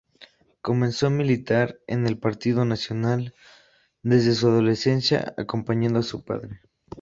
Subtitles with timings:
[0.63, 3.35] Comenzó a militar en el Partido Nacional
[4.01, 6.59] desde su adolescencia, acompañando a su padre.